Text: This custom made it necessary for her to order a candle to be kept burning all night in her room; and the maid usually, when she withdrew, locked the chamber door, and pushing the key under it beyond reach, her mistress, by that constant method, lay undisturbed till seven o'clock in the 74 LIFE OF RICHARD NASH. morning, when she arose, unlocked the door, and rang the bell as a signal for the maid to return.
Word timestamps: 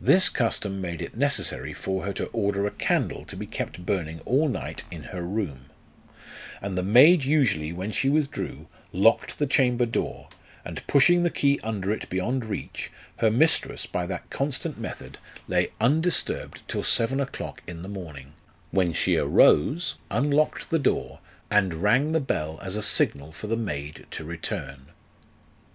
This 0.00 0.30
custom 0.30 0.80
made 0.80 1.02
it 1.02 1.18
necessary 1.18 1.74
for 1.74 2.04
her 2.06 2.14
to 2.14 2.28
order 2.28 2.66
a 2.66 2.70
candle 2.70 3.26
to 3.26 3.36
be 3.36 3.44
kept 3.44 3.84
burning 3.84 4.20
all 4.20 4.48
night 4.48 4.84
in 4.90 5.02
her 5.12 5.20
room; 5.20 5.66
and 6.62 6.78
the 6.78 6.82
maid 6.82 7.24
usually, 7.24 7.70
when 7.70 7.92
she 7.92 8.08
withdrew, 8.08 8.68
locked 8.90 9.38
the 9.38 9.46
chamber 9.46 9.84
door, 9.84 10.30
and 10.64 10.82
pushing 10.86 11.24
the 11.24 11.28
key 11.30 11.60
under 11.62 11.92
it 11.92 12.08
beyond 12.08 12.46
reach, 12.46 12.90
her 13.18 13.30
mistress, 13.30 13.84
by 13.84 14.06
that 14.06 14.30
constant 14.30 14.78
method, 14.78 15.18
lay 15.46 15.68
undisturbed 15.78 16.62
till 16.66 16.82
seven 16.82 17.20
o'clock 17.20 17.62
in 17.66 17.82
the 17.82 17.82
74 17.82 17.84
LIFE 17.84 17.84
OF 18.12 18.16
RICHARD 18.16 18.24
NASH. 18.30 18.32
morning, 18.32 18.32
when 18.70 18.92
she 18.94 19.16
arose, 19.18 19.94
unlocked 20.10 20.70
the 20.70 20.78
door, 20.78 21.18
and 21.50 21.82
rang 21.82 22.12
the 22.12 22.20
bell 22.20 22.58
as 22.62 22.76
a 22.76 22.82
signal 22.82 23.30
for 23.30 23.46
the 23.46 23.58
maid 23.58 24.06
to 24.10 24.24
return. 24.24 24.86